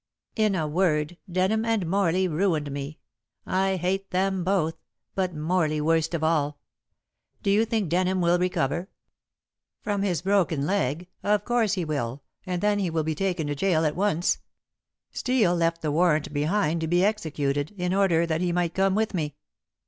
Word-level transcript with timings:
In 0.35 0.55
a 0.55 0.67
word, 0.67 1.17
Denham 1.31 1.63
and 1.63 1.87
Morley 1.87 2.27
ruined 2.27 2.71
me. 2.71 2.97
I 3.45 3.75
hate 3.75 4.09
them 4.09 4.43
both, 4.43 4.73
but 5.13 5.35
Morley 5.35 5.79
worst 5.79 6.15
of 6.15 6.23
all. 6.23 6.57
Do 7.43 7.51
you 7.51 7.65
think 7.65 7.87
Denham 7.89 8.19
will 8.19 8.39
recover?" 8.39 8.89
"From 9.83 10.01
his 10.01 10.23
broken 10.23 10.65
leg? 10.65 11.07
Of 11.21 11.45
course 11.45 11.73
he 11.73 11.85
will, 11.85 12.23
and 12.47 12.63
then 12.63 12.79
he 12.79 12.89
will 12.89 13.03
be 13.03 13.13
taken 13.13 13.45
to 13.45 13.53
jail 13.53 13.85
at 13.85 13.95
once. 13.95 14.39
Steel 15.11 15.55
left 15.55 15.83
the 15.83 15.91
warrant 15.91 16.33
behind 16.33 16.81
to 16.81 16.87
be 16.87 17.05
executed, 17.05 17.71
in 17.77 17.93
order 17.93 18.25
that 18.25 18.41
he 18.41 18.51
might 18.51 18.73
come 18.73 18.95
with 18.95 19.13
me." 19.13 19.35